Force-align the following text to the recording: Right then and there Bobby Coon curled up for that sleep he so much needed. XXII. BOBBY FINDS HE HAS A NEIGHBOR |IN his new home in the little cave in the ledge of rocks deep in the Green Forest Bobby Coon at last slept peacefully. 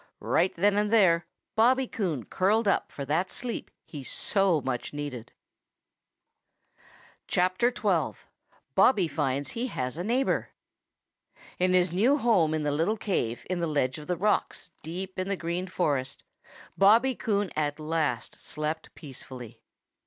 Right 0.19 0.51
then 0.55 0.79
and 0.79 0.91
there 0.91 1.27
Bobby 1.55 1.87
Coon 1.87 2.25
curled 2.25 2.67
up 2.67 2.91
for 2.91 3.05
that 3.05 3.29
sleep 3.29 3.69
he 3.85 4.03
so 4.03 4.59
much 4.59 4.93
needed. 4.93 5.31
XXII. 7.31 8.15
BOBBY 8.73 9.07
FINDS 9.07 9.49
HE 9.49 9.67
HAS 9.67 9.97
A 9.97 10.03
NEIGHBOR 10.03 10.49
|IN 11.59 11.73
his 11.75 11.91
new 11.91 12.17
home 12.17 12.55
in 12.55 12.63
the 12.63 12.71
little 12.71 12.97
cave 12.97 13.45
in 13.47 13.59
the 13.59 13.67
ledge 13.67 13.99
of 13.99 14.09
rocks 14.19 14.71
deep 14.81 15.19
in 15.19 15.29
the 15.29 15.37
Green 15.37 15.67
Forest 15.67 16.23
Bobby 16.75 17.13
Coon 17.13 17.51
at 17.55 17.79
last 17.79 18.33
slept 18.33 18.95
peacefully. 18.95 19.61